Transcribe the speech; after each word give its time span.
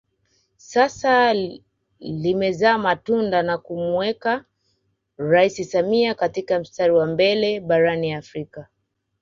Sasa 0.57 1.33
limezaa 1.99 2.77
matunda 2.77 3.43
na 3.43 3.57
kumuweka 3.57 4.45
rais 5.17 5.71
Samia 5.71 6.13
katika 6.15 6.59
mstari 6.59 6.93
wa 6.93 7.05
mbele 7.07 7.59
barani 7.59 8.13
Afrika 8.13 8.67